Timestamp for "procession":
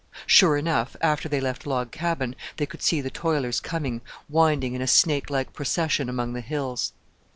5.53-6.09